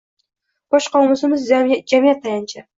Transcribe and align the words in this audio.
Bosh 0.77 0.87
qomusimiz 0.95 1.45
jamiyat 1.53 2.27
tayanchi 2.27 2.69